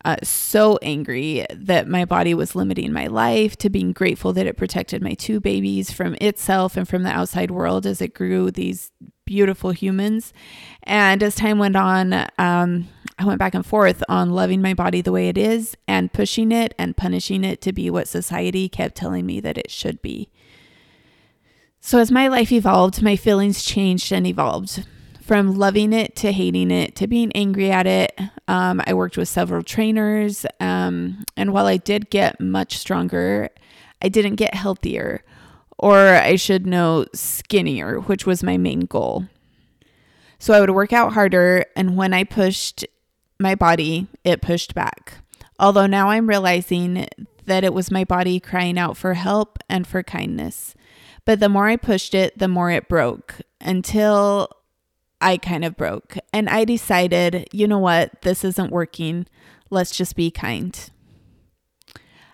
uh, 0.05 0.17
so 0.23 0.77
angry 0.81 1.45
that 1.51 1.87
my 1.87 2.05
body 2.05 2.33
was 2.33 2.55
limiting 2.55 2.91
my 2.91 3.07
life 3.07 3.57
to 3.57 3.69
being 3.69 3.91
grateful 3.91 4.33
that 4.33 4.47
it 4.47 4.57
protected 4.57 5.01
my 5.01 5.13
two 5.13 5.39
babies 5.39 5.91
from 5.91 6.15
itself 6.21 6.77
and 6.77 6.87
from 6.87 7.03
the 7.03 7.09
outside 7.09 7.51
world 7.51 7.85
as 7.85 8.01
it 8.01 8.13
grew 8.13 8.51
these 8.51 8.91
beautiful 9.25 9.71
humans. 9.71 10.33
And 10.83 11.21
as 11.21 11.35
time 11.35 11.59
went 11.59 11.75
on, 11.75 12.13
um, 12.37 12.87
I 13.19 13.25
went 13.25 13.39
back 13.39 13.53
and 13.53 13.65
forth 13.65 14.03
on 14.09 14.31
loving 14.31 14.61
my 14.61 14.73
body 14.73 15.01
the 15.01 15.11
way 15.11 15.29
it 15.29 15.37
is 15.37 15.75
and 15.87 16.11
pushing 16.11 16.51
it 16.51 16.73
and 16.79 16.97
punishing 16.97 17.43
it 17.43 17.61
to 17.61 17.73
be 17.73 17.89
what 17.89 18.07
society 18.07 18.69
kept 18.69 18.95
telling 18.95 19.25
me 19.25 19.39
that 19.41 19.57
it 19.57 19.69
should 19.69 20.01
be. 20.01 20.31
So, 21.81 21.99
as 21.99 22.11
my 22.11 22.27
life 22.27 22.51
evolved, 22.51 23.01
my 23.01 23.15
feelings 23.15 23.63
changed 23.63 24.11
and 24.11 24.25
evolved 24.27 24.85
from 25.21 25.53
loving 25.53 25.93
it 25.93 26.15
to 26.15 26.31
hating 26.31 26.71
it 26.71 26.95
to 26.95 27.05
being 27.05 27.31
angry 27.33 27.69
at 27.69 27.85
it. 27.85 28.19
Um, 28.49 28.81
I 28.87 28.95
worked 28.95 29.15
with 29.15 29.29
several 29.29 29.61
trainers. 29.61 30.43
Um, 30.59 31.23
and 31.37 31.53
while 31.53 31.67
I 31.67 31.77
did 31.77 32.09
get 32.09 32.41
much 32.41 32.79
stronger, 32.79 33.49
I 34.01 34.09
didn't 34.09 34.35
get 34.35 34.55
healthier, 34.55 35.23
or 35.77 35.95
I 36.15 36.35
should 36.35 36.65
know, 36.65 37.05
skinnier, 37.13 37.99
which 37.99 38.25
was 38.25 38.41
my 38.41 38.57
main 38.57 38.81
goal. 38.81 39.25
So 40.39 40.55
I 40.55 40.61
would 40.61 40.71
work 40.71 40.91
out 40.91 41.13
harder. 41.13 41.63
And 41.75 41.95
when 41.95 42.11
I 42.11 42.23
pushed 42.23 42.87
my 43.39 43.53
body, 43.53 44.07
it 44.23 44.41
pushed 44.41 44.73
back. 44.73 45.19
Although 45.59 45.85
now 45.85 46.09
I'm 46.09 46.27
realizing 46.27 47.07
that 47.45 47.63
it 47.63 47.73
was 47.73 47.91
my 47.91 48.03
body 48.03 48.39
crying 48.39 48.79
out 48.79 48.97
for 48.97 49.13
help 49.13 49.59
and 49.69 49.85
for 49.85 50.01
kindness. 50.01 50.73
But 51.23 51.39
the 51.39 51.49
more 51.49 51.67
I 51.67 51.75
pushed 51.75 52.15
it, 52.15 52.39
the 52.39 52.47
more 52.47 52.71
it 52.71 52.89
broke 52.89 53.41
until 53.61 54.49
I 55.21 55.37
kind 55.37 55.65
of 55.65 55.77
broke. 55.77 56.17
And 56.33 56.49
I 56.49 56.65
decided, 56.65 57.47
you 57.51 57.67
know 57.67 57.79
what, 57.79 58.21
this 58.21 58.43
isn't 58.43 58.71
working. 58.71 59.25
Let's 59.69 59.95
just 59.95 60.15
be 60.15 60.31
kind. 60.31 60.89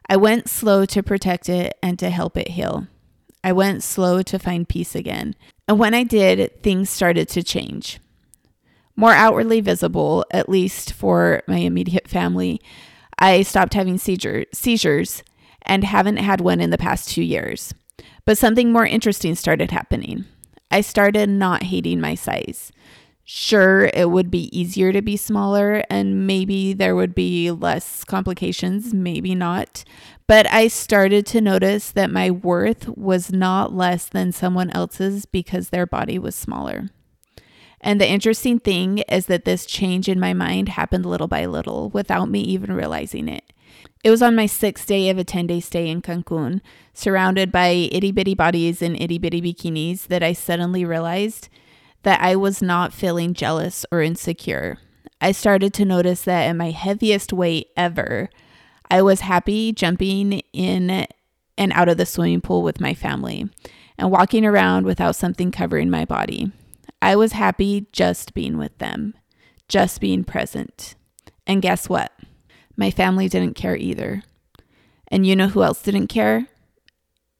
I 0.07 0.17
went 0.17 0.49
slow 0.49 0.85
to 0.85 1.01
protect 1.01 1.49
it 1.49 1.77
and 1.81 1.97
to 1.99 2.09
help 2.09 2.37
it 2.37 2.49
heal. 2.49 2.87
I 3.43 3.51
went 3.51 3.83
slow 3.83 4.21
to 4.23 4.39
find 4.39 4.69
peace 4.69 4.95
again. 4.95 5.35
And 5.67 5.79
when 5.79 5.93
I 5.93 6.03
did, 6.03 6.61
things 6.63 6.89
started 6.89 7.27
to 7.29 7.43
change. 7.43 7.99
More 8.95 9.13
outwardly 9.13 9.61
visible, 9.61 10.25
at 10.31 10.49
least 10.49 10.93
for 10.93 11.43
my 11.47 11.57
immediate 11.57 12.07
family, 12.07 12.61
I 13.17 13.41
stopped 13.41 13.73
having 13.73 13.97
seizure, 13.97 14.45
seizures 14.53 15.23
and 15.63 15.83
haven't 15.83 16.17
had 16.17 16.41
one 16.41 16.61
in 16.61 16.69
the 16.69 16.77
past 16.77 17.09
two 17.09 17.23
years. 17.23 17.73
But 18.25 18.37
something 18.37 18.71
more 18.71 18.85
interesting 18.85 19.35
started 19.35 19.71
happening. 19.71 20.25
I 20.71 20.81
started 20.81 21.29
not 21.29 21.63
hating 21.63 22.01
my 22.01 22.15
size. 22.15 22.71
Sure, 23.23 23.89
it 23.93 24.11
would 24.11 24.29
be 24.29 24.55
easier 24.57 24.93
to 24.93 25.01
be 25.01 25.17
smaller 25.17 25.83
and 25.89 26.27
maybe 26.27 26.73
there 26.73 26.95
would 26.95 27.15
be 27.15 27.49
less 27.49 28.03
complications, 28.03 28.93
maybe 28.93 29.33
not. 29.33 29.83
But 30.27 30.51
I 30.51 30.67
started 30.67 31.25
to 31.27 31.41
notice 31.41 31.91
that 31.91 32.11
my 32.11 32.29
worth 32.29 32.87
was 32.89 33.31
not 33.31 33.73
less 33.73 34.05
than 34.05 34.31
someone 34.31 34.69
else's 34.71 35.25
because 35.25 35.69
their 35.69 35.87
body 35.87 36.19
was 36.19 36.35
smaller. 36.35 36.89
And 37.85 38.01
the 38.01 38.09
interesting 38.09 38.59
thing 38.59 38.97
is 39.07 39.27
that 39.27 39.45
this 39.45 39.63
change 39.63 40.09
in 40.09 40.19
my 40.19 40.33
mind 40.33 40.69
happened 40.69 41.05
little 41.05 41.27
by 41.27 41.45
little 41.45 41.91
without 41.91 42.29
me 42.29 42.41
even 42.41 42.73
realizing 42.73 43.29
it. 43.29 43.53
It 44.03 44.09
was 44.09 44.23
on 44.23 44.35
my 44.35 44.47
sixth 44.47 44.87
day 44.87 45.07
of 45.09 45.19
a 45.19 45.23
10 45.23 45.45
day 45.45 45.59
stay 45.59 45.87
in 45.87 46.01
Cancun, 46.01 46.61
surrounded 46.95 47.51
by 47.51 47.67
itty 47.91 48.11
bitty 48.11 48.33
bodies 48.33 48.81
in 48.81 48.95
itty 48.95 49.19
bitty 49.19 49.39
bikinis, 49.39 50.07
that 50.07 50.23
I 50.23 50.33
suddenly 50.33 50.83
realized 50.83 51.47
that 52.01 52.19
I 52.21 52.35
was 52.35 52.59
not 52.59 52.91
feeling 52.91 53.35
jealous 53.35 53.85
or 53.91 54.01
insecure. 54.01 54.79
I 55.21 55.31
started 55.31 55.71
to 55.75 55.85
notice 55.85 56.23
that 56.23 56.47
at 56.47 56.55
my 56.55 56.71
heaviest 56.71 57.33
weight 57.33 57.67
ever, 57.77 58.31
I 58.89 59.03
was 59.03 59.21
happy 59.21 59.71
jumping 59.71 60.41
in 60.53 61.05
and 61.55 61.71
out 61.73 61.89
of 61.89 61.97
the 61.97 62.07
swimming 62.07 62.41
pool 62.41 62.63
with 62.63 62.81
my 62.81 62.95
family 62.95 63.47
and 63.95 64.09
walking 64.09 64.43
around 64.43 64.87
without 64.87 65.15
something 65.15 65.51
covering 65.51 65.91
my 65.91 66.03
body. 66.03 66.51
I 67.05 67.15
was 67.15 67.33
happy 67.33 67.85
just 67.91 68.33
being 68.33 68.57
with 68.57 68.75
them, 68.79 69.13
just 69.67 70.01
being 70.01 70.23
present. 70.23 70.95
And 71.45 71.61
guess 71.61 71.87
what? 71.87 72.11
My 72.75 72.89
family 72.89 73.29
didn't 73.29 73.53
care 73.53 73.77
either. 73.77 74.23
And 75.09 75.23
you 75.23 75.35
know 75.35 75.49
who 75.49 75.61
else 75.61 75.83
didn't 75.83 76.07
care? 76.07 76.47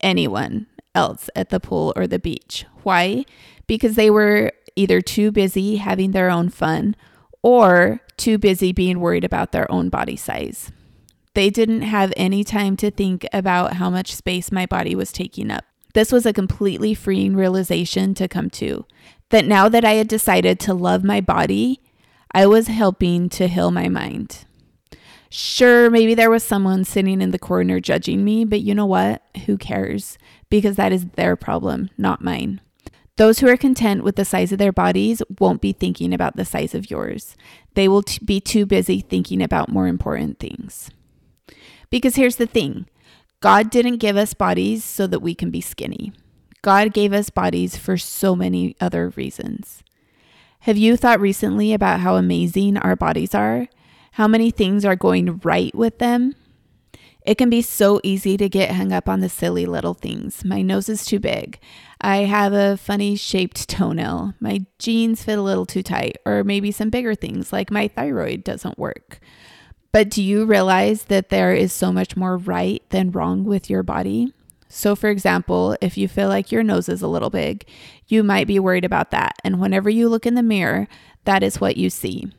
Anyone 0.02 0.68
else 0.94 1.32
at 1.36 1.50
the 1.50 1.60
pool 1.60 1.94
or 1.96 2.06
the 2.06 2.20
beach. 2.20 2.68
Why? 2.84 3.26
Because 3.66 3.96
they 3.96 4.12
were 4.12 4.52
either 4.76 5.02
too 5.02 5.32
busy 5.32 5.78
having 5.78 6.12
their 6.12 6.30
own 6.30 6.50
fun 6.50 6.96
or 7.42 8.02
too 8.18 8.38
busy 8.38 8.72
being 8.72 9.00
worried 9.00 9.24
about 9.24 9.52
their 9.52 9.70
own 9.72 9.90
body 9.90 10.16
size. 10.16 10.72
They 11.34 11.50
didn't 11.50 11.82
have 11.82 12.14
any 12.16 12.44
time 12.44 12.78
to 12.78 12.92
think 12.92 13.26
about 13.34 13.74
how 13.74 13.90
much 13.90 14.14
space 14.14 14.52
my 14.52 14.68
body 14.68 14.94
was 14.94 15.12
taking 15.12 15.50
up. 15.50 15.66
This 15.96 16.12
was 16.12 16.28
a 16.28 16.34
completely 16.34 16.94
freeing 16.94 17.36
realization 17.36 18.14
to 18.16 18.28
come 18.28 18.52
to 18.52 18.86
that 19.30 19.46
now 19.46 19.70
that 19.70 19.86
I 19.86 19.94
had 19.94 20.08
decided 20.08 20.60
to 20.62 20.74
love 20.74 21.04
my 21.04 21.22
body, 21.22 21.82
I 22.32 22.46
was 22.46 22.68
helping 22.68 23.30
to 23.30 23.48
heal 23.48 23.72
my 23.72 23.88
mind. 23.88 24.46
Sure, 25.30 25.90
maybe 25.90 26.14
there 26.14 26.30
was 26.30 26.44
someone 26.44 26.86
sitting 26.86 27.22
in 27.22 27.32
the 27.32 27.40
corner 27.40 27.80
judging 27.80 28.24
me, 28.24 28.46
but 28.46 28.62
you 28.62 28.76
know 28.76 28.86
what? 28.86 29.22
Who 29.46 29.58
cares? 29.58 30.18
Because 30.50 30.76
that 30.76 30.94
is 30.94 31.06
their 31.16 31.36
problem, 31.36 31.90
not 31.98 32.24
mine. 32.24 32.62
Those 33.18 33.40
who 33.40 33.48
are 33.48 33.58
content 33.58 34.04
with 34.04 34.18
the 34.18 34.26
size 34.26 34.52
of 34.52 34.58
their 34.60 34.74
bodies 34.74 35.22
won't 35.40 35.62
be 35.62 35.72
thinking 35.72 36.14
about 36.14 36.36
the 36.36 36.46
size 36.46 36.76
of 36.76 36.92
yours. 36.92 37.36
They 37.74 37.88
will 37.88 38.04
t- 38.04 38.24
be 38.24 38.42
too 38.42 38.66
busy 38.66 39.00
thinking 39.00 39.42
about 39.42 39.70
more 39.70 39.88
important 39.88 40.40
things. 40.40 40.90
Because 41.90 42.16
here's 42.16 42.36
the 42.36 42.48
thing 42.48 42.88
God 43.40 43.70
didn't 43.70 43.98
give 43.98 44.18
us 44.18 44.34
bodies 44.34 44.84
so 44.84 45.08
that 45.08 45.22
we 45.22 45.34
can 45.34 45.50
be 45.50 45.62
skinny. 45.62 46.12
God 46.66 46.94
gave 46.94 47.14
us 47.14 47.30
bodies 47.30 47.78
for 47.78 47.96
so 47.96 48.36
many 48.36 48.76
other 48.82 49.10
reasons. 49.10 49.84
Have 50.62 50.78
you 50.78 50.98
thought 50.98 51.20
recently 51.20 51.74
about 51.74 52.00
how 52.00 52.16
amazing 52.16 52.78
our 52.78 52.96
bodies 52.96 53.36
are? 53.36 53.68
how 54.16 54.30
many 54.30 54.50
things 54.50 54.86
are 54.86 54.96
going 54.96 55.42
right 55.44 55.76
with 55.76 55.98
them. 55.98 56.34
It 57.24 57.38
can 57.38 57.50
be 57.50 57.62
so 57.62 58.00
easy 58.02 58.38
to 58.38 58.48
get 58.48 58.72
hung 58.74 58.94
up 58.94 59.10
on 59.10 59.20
the 59.20 59.28
silly 59.28 59.66
little 59.66 59.94
things. 59.94 60.46
My 60.46 60.62
nose 60.62 60.88
is 60.88 61.06
too 61.06 61.20
big. 61.20 61.60
I 62.00 62.20
have 62.20 62.54
a 62.54 62.78
funny 62.78 63.18
shaped 63.18 63.68
toenail. 63.68 64.34
My 64.40 64.66
jeans 64.80 65.22
fit 65.22 65.38
a 65.38 65.42
little 65.42 65.66
too 65.66 65.84
tight. 65.84 66.16
Or 66.26 66.46
maybe 66.46 66.72
some 66.72 66.90
bigger 66.90 67.14
things 67.14 67.52
like 67.52 67.72
my 67.72 67.90
thyroid 67.90 68.46
doesn't 68.46 68.80
work. 68.80 69.20
But 69.92 70.10
do 70.10 70.24
you 70.24 70.46
realize 70.46 71.06
that 71.06 71.28
there 71.28 71.54
is 71.54 71.74
so 71.74 71.92
much 71.92 72.16
more 72.16 72.38
right 72.38 72.82
than 72.92 73.12
wrong 73.12 73.44
with 73.44 73.70
your 73.70 73.84
body? 73.84 74.32
So, 74.68 74.96
for 74.96 75.10
example, 75.10 75.78
if 75.82 75.98
you 75.98 76.08
feel 76.08 76.28
like 76.28 76.52
your 76.52 76.64
nose 76.64 76.90
is 76.90 77.02
a 77.02 77.08
little 77.08 77.30
big, 77.30 77.66
you 78.08 78.24
might 78.24 78.48
be 78.48 78.60
worried 78.60 78.86
about 78.86 79.12
that. 79.12 79.36
And 79.44 79.60
whenever 79.60 79.90
you 79.90 80.10
look 80.10 80.26
in 80.26 80.36
the 80.36 80.44
mirror, 80.44 80.88
that 81.24 81.44
is 81.44 81.62
what 81.62 81.78
you 81.78 81.90
see. 81.90 82.32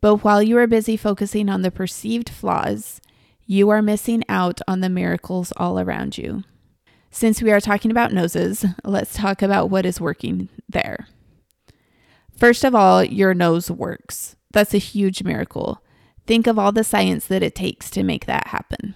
But 0.00 0.18
while 0.18 0.42
you 0.42 0.56
are 0.58 0.66
busy 0.66 0.96
focusing 0.96 1.48
on 1.48 1.62
the 1.62 1.70
perceived 1.70 2.28
flaws, 2.28 3.00
you 3.46 3.68
are 3.70 3.82
missing 3.82 4.22
out 4.28 4.60
on 4.68 4.80
the 4.80 4.88
miracles 4.88 5.52
all 5.56 5.78
around 5.78 6.18
you. 6.18 6.44
Since 7.10 7.42
we 7.42 7.50
are 7.50 7.60
talking 7.60 7.90
about 7.90 8.12
noses, 8.12 8.64
let's 8.84 9.14
talk 9.14 9.42
about 9.42 9.70
what 9.70 9.86
is 9.86 10.00
working 10.00 10.48
there. 10.68 11.08
First 12.36 12.64
of 12.64 12.74
all, 12.74 13.02
your 13.02 13.34
nose 13.34 13.70
works. 13.70 14.36
That's 14.52 14.74
a 14.74 14.78
huge 14.78 15.22
miracle. 15.24 15.82
Think 16.26 16.46
of 16.46 16.58
all 16.58 16.72
the 16.72 16.84
science 16.84 17.26
that 17.26 17.42
it 17.42 17.54
takes 17.54 17.90
to 17.90 18.02
make 18.02 18.26
that 18.26 18.48
happen. 18.48 18.94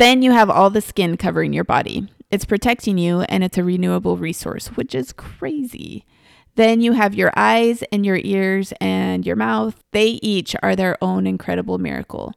Then 0.00 0.22
you 0.22 0.32
have 0.32 0.48
all 0.48 0.70
the 0.70 0.80
skin 0.80 1.18
covering 1.18 1.52
your 1.52 1.62
body. 1.62 2.08
It's 2.30 2.46
protecting 2.46 2.96
you 2.96 3.20
and 3.28 3.44
it's 3.44 3.58
a 3.58 3.62
renewable 3.62 4.16
resource, 4.16 4.68
which 4.68 4.94
is 4.94 5.12
crazy. 5.12 6.06
Then 6.54 6.80
you 6.80 6.92
have 6.92 7.14
your 7.14 7.30
eyes 7.36 7.84
and 7.92 8.06
your 8.06 8.18
ears 8.24 8.72
and 8.80 9.26
your 9.26 9.36
mouth. 9.36 9.84
They 9.92 10.18
each 10.22 10.56
are 10.62 10.74
their 10.74 10.96
own 11.04 11.26
incredible 11.26 11.76
miracle. 11.76 12.32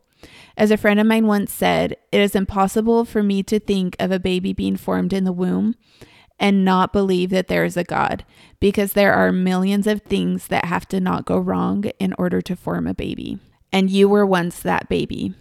As 0.57 0.71
a 0.71 0.77
friend 0.77 0.99
of 0.99 1.07
mine 1.07 1.25
once 1.25 1.53
said, 1.53 1.95
it 2.11 2.19
is 2.19 2.35
impossible 2.35 3.05
for 3.05 3.23
me 3.23 3.43
to 3.43 3.61
think 3.61 3.95
of 3.97 4.11
a 4.11 4.19
baby 4.19 4.51
being 4.51 4.75
formed 4.75 5.13
in 5.13 5.23
the 5.23 5.31
womb 5.31 5.75
and 6.37 6.65
not 6.65 6.91
believe 6.91 7.29
that 7.29 7.47
there 7.47 7.63
is 7.63 7.77
a 7.77 7.85
God 7.85 8.25
because 8.59 8.91
there 8.91 9.13
are 9.13 9.31
millions 9.31 9.87
of 9.87 10.01
things 10.01 10.47
that 10.47 10.65
have 10.65 10.85
to 10.89 10.99
not 10.99 11.23
go 11.23 11.37
wrong 11.37 11.85
in 11.97 12.13
order 12.17 12.41
to 12.41 12.57
form 12.57 12.87
a 12.87 12.93
baby. 12.93 13.39
And 13.71 13.89
you 13.89 14.09
were 14.09 14.25
once 14.25 14.59
that 14.59 14.89
baby. 14.89 15.33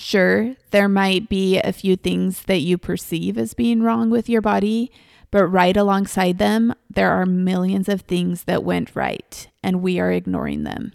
Sure, 0.00 0.54
there 0.70 0.88
might 0.88 1.28
be 1.28 1.58
a 1.58 1.72
few 1.72 1.96
things 1.96 2.42
that 2.44 2.60
you 2.60 2.78
perceive 2.78 3.36
as 3.36 3.52
being 3.52 3.82
wrong 3.82 4.10
with 4.10 4.28
your 4.28 4.40
body, 4.40 4.92
but 5.32 5.44
right 5.48 5.76
alongside 5.76 6.38
them, 6.38 6.72
there 6.88 7.10
are 7.10 7.26
millions 7.26 7.88
of 7.88 8.02
things 8.02 8.44
that 8.44 8.62
went 8.62 8.94
right, 8.94 9.48
and 9.60 9.82
we 9.82 9.98
are 9.98 10.12
ignoring 10.12 10.62
them. 10.62 10.92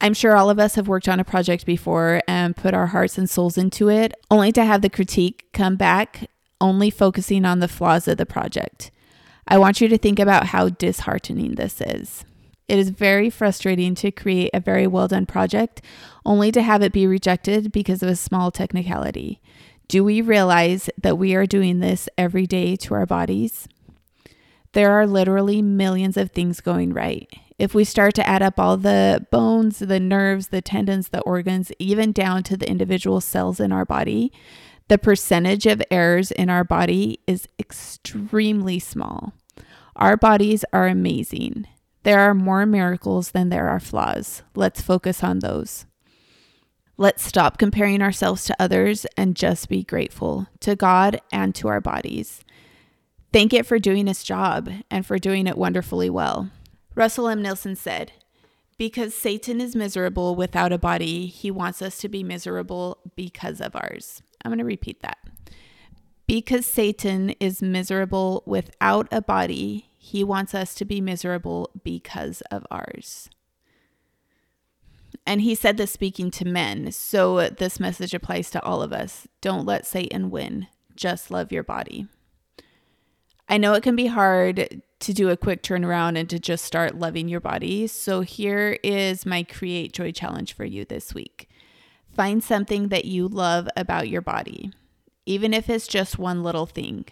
I'm 0.00 0.14
sure 0.14 0.36
all 0.36 0.48
of 0.48 0.60
us 0.60 0.76
have 0.76 0.86
worked 0.86 1.08
on 1.08 1.18
a 1.18 1.24
project 1.24 1.66
before 1.66 2.22
and 2.28 2.56
put 2.56 2.72
our 2.72 2.86
hearts 2.86 3.18
and 3.18 3.28
souls 3.28 3.58
into 3.58 3.90
it, 3.90 4.14
only 4.30 4.52
to 4.52 4.64
have 4.64 4.80
the 4.80 4.88
critique 4.88 5.48
come 5.52 5.74
back, 5.74 6.30
only 6.60 6.90
focusing 6.90 7.44
on 7.44 7.58
the 7.58 7.66
flaws 7.66 8.06
of 8.06 8.16
the 8.16 8.24
project. 8.24 8.92
I 9.48 9.58
want 9.58 9.80
you 9.80 9.88
to 9.88 9.98
think 9.98 10.20
about 10.20 10.46
how 10.46 10.68
disheartening 10.68 11.56
this 11.56 11.80
is. 11.80 12.24
It 12.68 12.78
is 12.78 12.90
very 12.90 13.30
frustrating 13.30 13.94
to 13.96 14.10
create 14.10 14.50
a 14.52 14.60
very 14.60 14.86
well 14.86 15.08
done 15.08 15.26
project 15.26 15.80
only 16.24 16.52
to 16.52 16.62
have 16.62 16.82
it 16.82 16.92
be 16.92 17.06
rejected 17.06 17.72
because 17.72 18.02
of 18.02 18.08
a 18.10 18.16
small 18.16 18.50
technicality. 18.50 19.40
Do 19.88 20.04
we 20.04 20.20
realize 20.20 20.90
that 21.00 21.16
we 21.16 21.34
are 21.34 21.46
doing 21.46 21.80
this 21.80 22.10
every 22.18 22.46
day 22.46 22.76
to 22.76 22.94
our 22.94 23.06
bodies? 23.06 23.66
There 24.72 24.92
are 24.92 25.06
literally 25.06 25.62
millions 25.62 26.18
of 26.18 26.30
things 26.30 26.60
going 26.60 26.92
right. 26.92 27.26
If 27.58 27.74
we 27.74 27.84
start 27.84 28.14
to 28.16 28.28
add 28.28 28.42
up 28.42 28.60
all 28.60 28.76
the 28.76 29.26
bones, 29.30 29.78
the 29.78 29.98
nerves, 29.98 30.48
the 30.48 30.60
tendons, 30.60 31.08
the 31.08 31.22
organs, 31.22 31.72
even 31.78 32.12
down 32.12 32.42
to 32.44 32.56
the 32.56 32.68
individual 32.68 33.22
cells 33.22 33.60
in 33.60 33.72
our 33.72 33.86
body, 33.86 34.30
the 34.88 34.98
percentage 34.98 35.66
of 35.66 35.82
errors 35.90 36.30
in 36.30 36.50
our 36.50 36.64
body 36.64 37.20
is 37.26 37.48
extremely 37.58 38.78
small. 38.78 39.32
Our 39.96 40.16
bodies 40.16 40.64
are 40.72 40.86
amazing. 40.86 41.66
There 42.08 42.20
are 42.20 42.32
more 42.32 42.64
miracles 42.64 43.32
than 43.32 43.50
there 43.50 43.68
are 43.68 43.78
flaws. 43.78 44.42
Let's 44.54 44.80
focus 44.80 45.22
on 45.22 45.40
those. 45.40 45.84
Let's 46.96 47.22
stop 47.22 47.58
comparing 47.58 48.00
ourselves 48.00 48.46
to 48.46 48.56
others 48.58 49.04
and 49.14 49.36
just 49.36 49.68
be 49.68 49.84
grateful 49.84 50.46
to 50.60 50.74
God 50.74 51.20
and 51.30 51.54
to 51.56 51.68
our 51.68 51.82
bodies. 51.82 52.42
Thank 53.30 53.52
it 53.52 53.66
for 53.66 53.78
doing 53.78 54.08
its 54.08 54.24
job 54.24 54.70
and 54.90 55.04
for 55.04 55.18
doing 55.18 55.46
it 55.46 55.58
wonderfully 55.58 56.08
well. 56.08 56.48
Russell 56.94 57.28
M. 57.28 57.42
Nelson 57.42 57.76
said, 57.76 58.12
Because 58.78 59.14
Satan 59.14 59.60
is 59.60 59.76
miserable 59.76 60.34
without 60.34 60.72
a 60.72 60.78
body, 60.78 61.26
he 61.26 61.50
wants 61.50 61.82
us 61.82 61.98
to 61.98 62.08
be 62.08 62.24
miserable 62.24 62.96
because 63.16 63.60
of 63.60 63.76
ours. 63.76 64.22
I'm 64.42 64.48
going 64.48 64.60
to 64.60 64.64
repeat 64.64 65.02
that. 65.02 65.18
Because 66.26 66.64
Satan 66.64 67.34
is 67.38 67.60
miserable 67.60 68.44
without 68.46 69.08
a 69.12 69.20
body, 69.20 69.87
he 69.98 70.24
wants 70.24 70.54
us 70.54 70.74
to 70.76 70.84
be 70.84 71.00
miserable 71.00 71.70
because 71.82 72.40
of 72.50 72.66
ours. 72.70 73.28
And 75.26 75.42
he 75.42 75.54
said 75.54 75.76
this 75.76 75.90
speaking 75.90 76.30
to 76.32 76.46
men. 76.46 76.92
So 76.92 77.50
this 77.50 77.80
message 77.80 78.14
applies 78.14 78.48
to 78.50 78.62
all 78.62 78.80
of 78.80 78.92
us. 78.92 79.26
Don't 79.40 79.66
let 79.66 79.86
Satan 79.86 80.30
win. 80.30 80.68
Just 80.96 81.30
love 81.30 81.52
your 81.52 81.64
body. 81.64 82.06
I 83.48 83.58
know 83.58 83.74
it 83.74 83.82
can 83.82 83.96
be 83.96 84.06
hard 84.06 84.82
to 85.00 85.12
do 85.12 85.30
a 85.30 85.36
quick 85.36 85.62
turnaround 85.62 86.18
and 86.18 86.28
to 86.30 86.38
just 86.38 86.64
start 86.64 86.98
loving 86.98 87.28
your 87.28 87.40
body. 87.40 87.86
So 87.86 88.20
here 88.20 88.78
is 88.82 89.26
my 89.26 89.42
Create 89.42 89.92
Joy 89.92 90.12
Challenge 90.12 90.52
for 90.54 90.64
you 90.64 90.84
this 90.84 91.14
week. 91.14 91.48
Find 92.12 92.42
something 92.42 92.88
that 92.88 93.04
you 93.04 93.28
love 93.28 93.68
about 93.76 94.08
your 94.08 94.22
body, 94.22 94.72
even 95.26 95.54
if 95.54 95.68
it's 95.70 95.86
just 95.86 96.18
one 96.18 96.42
little 96.42 96.66
thing. 96.66 97.06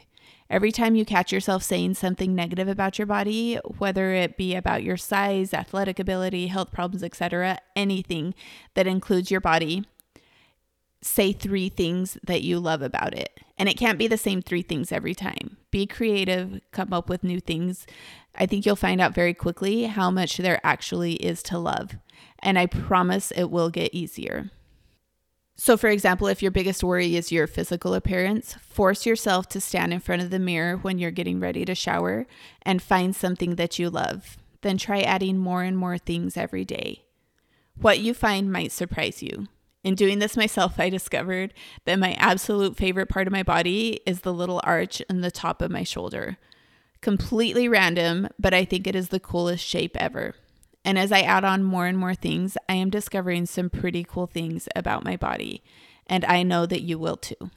Every 0.48 0.70
time 0.70 0.94
you 0.94 1.04
catch 1.04 1.32
yourself 1.32 1.62
saying 1.62 1.94
something 1.94 2.34
negative 2.34 2.68
about 2.68 2.98
your 2.98 3.06
body, 3.06 3.56
whether 3.78 4.12
it 4.12 4.36
be 4.36 4.54
about 4.54 4.84
your 4.84 4.96
size, 4.96 5.52
athletic 5.52 5.98
ability, 5.98 6.46
health 6.46 6.70
problems, 6.72 7.02
etc., 7.02 7.58
anything 7.74 8.34
that 8.74 8.86
includes 8.86 9.30
your 9.30 9.40
body, 9.40 9.84
say 11.02 11.32
three 11.32 11.68
things 11.68 12.16
that 12.26 12.42
you 12.42 12.58
love 12.60 12.82
about 12.82 13.14
it. 13.14 13.40
And 13.58 13.68
it 13.68 13.76
can't 13.76 13.98
be 13.98 14.06
the 14.06 14.18
same 14.18 14.42
three 14.42 14.62
things 14.62 14.92
every 14.92 15.14
time. 15.14 15.56
Be 15.70 15.86
creative, 15.86 16.60
come 16.72 16.92
up 16.92 17.08
with 17.08 17.24
new 17.24 17.40
things. 17.40 17.86
I 18.34 18.46
think 18.46 18.66
you'll 18.66 18.76
find 18.76 19.00
out 19.00 19.14
very 19.14 19.34
quickly 19.34 19.84
how 19.84 20.10
much 20.10 20.36
there 20.36 20.60
actually 20.62 21.14
is 21.14 21.42
to 21.44 21.58
love. 21.58 21.96
And 22.40 22.58
I 22.58 22.66
promise 22.66 23.30
it 23.32 23.50
will 23.50 23.70
get 23.70 23.94
easier. 23.94 24.50
So, 25.58 25.78
for 25.78 25.88
example, 25.88 26.26
if 26.26 26.42
your 26.42 26.50
biggest 26.50 26.84
worry 26.84 27.16
is 27.16 27.32
your 27.32 27.46
physical 27.46 27.94
appearance, 27.94 28.54
force 28.60 29.06
yourself 29.06 29.48
to 29.48 29.60
stand 29.60 29.92
in 29.94 30.00
front 30.00 30.20
of 30.20 30.28
the 30.28 30.38
mirror 30.38 30.76
when 30.76 30.98
you're 30.98 31.10
getting 31.10 31.40
ready 31.40 31.64
to 31.64 31.74
shower 31.74 32.26
and 32.62 32.82
find 32.82 33.16
something 33.16 33.54
that 33.54 33.78
you 33.78 33.88
love. 33.88 34.36
Then 34.60 34.76
try 34.76 35.00
adding 35.00 35.38
more 35.38 35.62
and 35.62 35.76
more 35.76 35.96
things 35.96 36.36
every 36.36 36.66
day. 36.66 37.04
What 37.80 38.00
you 38.00 38.12
find 38.12 38.52
might 38.52 38.70
surprise 38.70 39.22
you. 39.22 39.48
In 39.82 39.94
doing 39.94 40.18
this 40.18 40.36
myself, 40.36 40.78
I 40.78 40.90
discovered 40.90 41.54
that 41.84 41.98
my 41.98 42.12
absolute 42.14 42.76
favorite 42.76 43.08
part 43.08 43.26
of 43.26 43.32
my 43.32 43.42
body 43.42 44.00
is 44.04 44.20
the 44.20 44.32
little 44.34 44.60
arch 44.64 45.00
in 45.08 45.20
the 45.20 45.30
top 45.30 45.62
of 45.62 45.70
my 45.70 45.84
shoulder. 45.84 46.36
Completely 47.00 47.68
random, 47.68 48.28
but 48.38 48.52
I 48.52 48.64
think 48.64 48.86
it 48.86 48.96
is 48.96 49.08
the 49.08 49.20
coolest 49.20 49.64
shape 49.64 49.96
ever. 49.96 50.34
And 50.86 51.00
as 51.00 51.10
I 51.10 51.22
add 51.22 51.44
on 51.44 51.64
more 51.64 51.86
and 51.86 51.98
more 51.98 52.14
things, 52.14 52.56
I 52.68 52.74
am 52.74 52.90
discovering 52.90 53.44
some 53.44 53.68
pretty 53.68 54.04
cool 54.04 54.28
things 54.28 54.68
about 54.76 55.04
my 55.04 55.16
body. 55.16 55.64
And 56.06 56.24
I 56.24 56.44
know 56.44 56.64
that 56.64 56.82
you 56.82 56.96
will 56.96 57.16
too. 57.16 57.50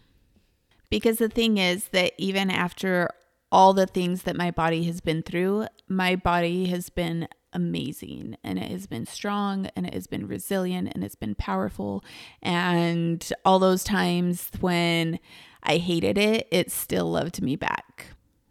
Because 0.90 1.20
the 1.20 1.30
thing 1.30 1.60
is 1.60 1.90
that 1.90 2.14
even 2.18 2.50
after 2.50 3.12
all 3.52 3.74
the 3.74 3.86
things 3.86 4.24
that 4.24 4.36
my 4.36 4.50
body 4.50 4.86
has 4.86 5.00
been 5.00 5.22
through, 5.22 5.68
my 5.88 6.16
body 6.16 6.66
has 6.70 6.90
been 6.90 7.28
amazing 7.54 8.36
and 8.44 8.58
it 8.58 8.72
has 8.72 8.88
been 8.88 9.06
strong 9.06 9.68
and 9.76 9.86
it 9.86 9.94
has 9.94 10.08
been 10.08 10.28
resilient 10.28 10.92
and 10.96 11.04
it's 11.04 11.14
been 11.14 11.36
powerful. 11.36 12.04
And 12.42 13.32
all 13.46 13.60
those 13.60 13.84
times 13.84 14.50
when 14.60 15.20
I 15.62 15.78
hated 15.78 16.18
it, 16.18 16.48
it 16.50 16.72
still 16.72 17.12
loved 17.12 17.44
me 17.44 17.56
back. 17.56 18.08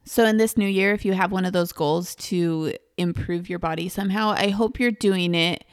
So, 0.09 0.25
in 0.25 0.39
this 0.39 0.57
new 0.57 0.67
year, 0.67 0.95
if 0.95 1.05
you 1.05 1.13
have 1.13 1.33
one 1.33 1.45
of 1.45 1.53
those 1.53 1.71
goals 1.71 2.15
to 2.15 2.73
improve 2.97 3.51
your 3.51 3.59
body 3.59 3.91
somehow, 3.91 4.31
I 4.31 4.49
hope 4.49 4.81
you're 4.81 4.91
doing 4.91 5.35
it 5.35 5.67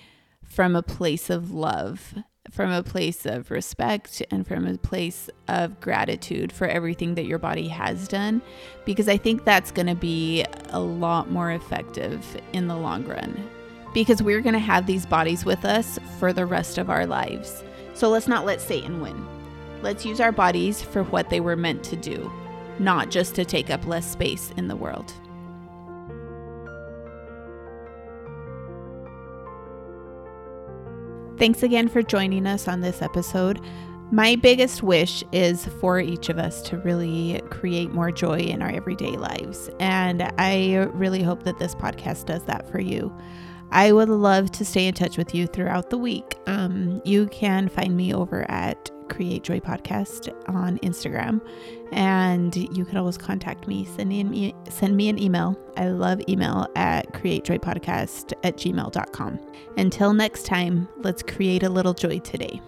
from 0.44 0.76
a 0.76 0.84
place 0.84 1.30
of 1.30 1.52
love, 1.52 2.14
from 2.52 2.70
a 2.70 2.84
place 2.84 3.26
of 3.26 3.50
respect, 3.50 4.22
and 4.32 4.46
from 4.46 4.68
a 4.68 4.78
place 4.78 5.30
of 5.48 5.80
gratitude 5.80 6.52
for 6.52 6.68
everything 6.68 7.16
that 7.16 7.26
your 7.26 7.40
body 7.40 7.70
has 7.70 8.10
done, 8.10 8.42
because 8.84 9.08
I 9.08 9.16
think 9.16 9.46
that's 9.46 9.72
going 9.72 9.88
to 9.88 9.96
be 9.96 10.44
a 10.72 10.82
lot 10.82 11.32
more 11.32 11.52
effective 11.52 12.22
in 12.52 12.68
the 12.68 12.76
long 12.76 13.06
run. 13.06 13.50
Because 13.94 14.22
we're 14.22 14.42
going 14.42 14.52
to 14.52 14.60
have 14.60 14.86
these 14.86 15.06
bodies 15.06 15.46
with 15.46 15.64
us 15.64 15.98
for 16.20 16.34
the 16.34 16.46
rest 16.46 16.78
of 16.78 16.90
our 16.90 17.06
lives. 17.06 17.64
So, 17.94 18.10
let's 18.10 18.28
not 18.28 18.46
let 18.46 18.60
Satan 18.60 19.00
win. 19.00 19.26
Let's 19.82 20.06
use 20.06 20.20
our 20.20 20.34
bodies 20.34 20.82
for 20.82 21.04
what 21.04 21.30
they 21.30 21.40
were 21.40 21.56
meant 21.56 21.86
to 21.86 21.96
do 21.96 22.30
not 22.80 23.10
just 23.10 23.36
to 23.36 23.46
take 23.46 23.70
up 23.70 23.86
less 23.86 24.10
space 24.10 24.52
in 24.58 24.68
the 24.68 24.76
world. 24.76 25.14
Thanks 31.38 31.64
again 31.64 31.90
for 31.90 32.02
joining 32.02 32.48
us 32.48 32.68
on 32.68 32.80
this 32.80 33.02
episode. 33.02 33.60
My 34.12 34.36
biggest 34.36 34.84
wish 34.84 35.24
is 35.32 35.66
for 35.82 36.00
each 36.00 36.30
of 36.30 36.38
us 36.38 36.62
to 36.64 36.78
really 36.78 37.42
create 37.50 37.92
more 37.92 38.12
joy 38.12 38.38
in 38.38 38.62
our 38.62 38.70
everyday 38.70 39.18
lives. 39.18 39.70
And 39.80 40.32
I 40.38 40.88
really 40.94 41.24
hope 41.24 41.44
that 41.44 41.60
this 41.60 41.76
podcast 41.76 42.28
does 42.28 42.44
that 42.46 42.72
for 42.72 42.80
you. 42.80 43.14
I 43.72 43.92
would 43.92 44.10
love 44.10 44.52
to 44.52 44.64
stay 44.64 44.88
in 44.88 44.94
touch 44.94 45.18
with 45.18 45.34
you 45.36 45.48
throughout 45.48 45.90
the 45.90 45.98
week. 45.98 46.38
Um, 46.46 47.02
you 47.04 47.28
can 47.28 47.68
find 47.68 47.98
me 47.98 48.14
over 48.14 48.50
at 48.50 48.90
Create 49.10 49.44
Joy 49.44 49.60
Podcast 49.60 50.34
on 50.48 50.78
Instagram. 50.80 51.42
And 51.92 52.56
you 52.56 52.86
can 52.86 52.98
always 52.98 53.18
contact 53.18 53.68
me. 53.68 53.86
Send 53.86 54.10
me 54.10 54.54
send 54.70 54.98
me 54.98 55.10
an 55.10 55.20
email. 55.20 55.58
I 55.78 55.90
love 55.90 56.22
email 56.28 56.68
at 56.76 57.12
createjoypodcast 57.14 58.34
at 58.44 58.58
gmail.com. 58.58 59.40
Until 59.78 60.14
next 60.14 60.46
time, 60.46 60.88
let's 60.98 61.24
create 61.24 61.64
a 61.64 61.70
little 61.70 61.94
joy 61.94 62.20
today. 62.20 62.62